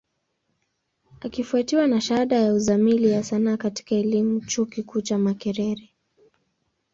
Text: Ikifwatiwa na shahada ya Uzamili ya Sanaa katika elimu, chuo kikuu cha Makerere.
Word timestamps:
Ikifwatiwa 1.23 1.87
na 1.87 2.01
shahada 2.01 2.35
ya 2.35 2.53
Uzamili 2.53 3.11
ya 3.11 3.23
Sanaa 3.23 3.57
katika 3.57 3.95
elimu, 3.95 4.41
chuo 4.41 4.65
kikuu 4.65 5.01
cha 5.01 5.17
Makerere. 5.17 5.89